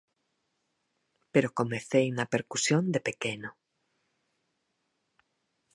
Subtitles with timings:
[1.33, 3.49] Pero comecei na percusión, de pequeno.